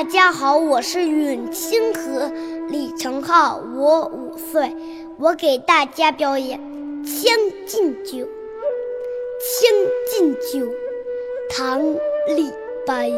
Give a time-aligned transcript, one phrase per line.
[0.00, 2.32] 大家好，我是允清河
[2.70, 4.74] 李成浩，我五岁，
[5.18, 6.58] 我给大家表演
[7.22, 8.16] 《将进酒》。
[9.60, 9.70] 《将
[10.10, 10.66] 进酒》
[11.50, 11.82] 唐·
[12.34, 12.50] 李
[12.86, 13.10] 白。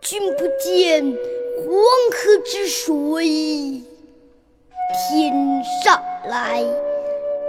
[0.00, 1.74] 君不见黄
[2.12, 3.82] 河之水
[5.10, 6.64] 天上来，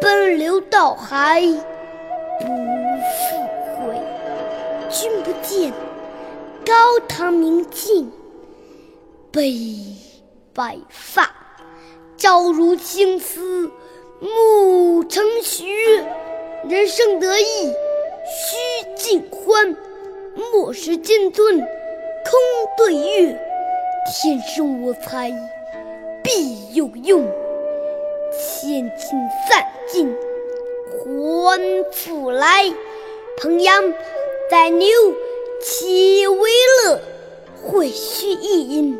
[0.02, 1.44] 奔流到海
[2.40, 3.44] 不复
[3.78, 3.96] 回。
[4.90, 5.72] 君不见。
[6.66, 8.12] 高堂明镜
[9.38, 9.54] 悲
[10.52, 11.30] 白发，
[12.18, 13.70] 朝如青丝
[14.20, 15.64] 暮成雪。
[16.68, 17.72] 人生得意
[18.26, 19.78] 须尽欢，
[20.52, 21.68] 莫使金樽空
[22.76, 23.40] 对月。
[24.10, 25.32] 天生我材
[26.24, 27.24] 必有用，
[28.32, 30.12] 千金散尽
[30.90, 32.66] 还复来。
[33.40, 33.94] 烹羊
[34.50, 34.88] 宰牛。
[35.60, 36.52] 且为
[36.86, 37.02] 乐，
[37.64, 39.00] 会须一饮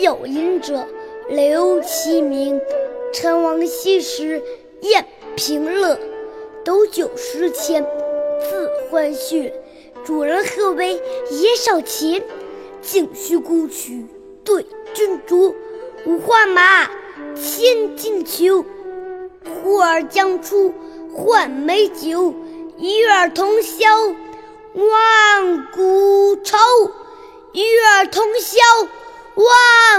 [0.00, 0.86] 有饮者
[1.28, 2.60] 留其名。
[3.12, 4.42] 陈王昔时
[4.80, 5.98] 宴平乐，
[6.64, 9.52] 斗酒十千恣欢谑。
[10.04, 10.94] 主人何为
[11.30, 12.22] 言少钱？
[12.80, 14.06] 径须沽取
[14.42, 15.54] 对君酌。
[16.04, 16.86] 五花马，
[17.36, 18.64] 千金裘，
[19.62, 20.74] 呼儿将出
[21.14, 22.34] 换美酒。
[22.78, 23.86] 与尔同销
[24.74, 26.56] 万古愁，
[27.52, 28.58] 与尔同销
[29.34, 29.46] 万